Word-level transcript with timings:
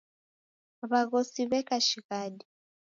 W'aghosi 0.89 1.41
w'eka 1.49 1.77
shighadi. 1.87 2.45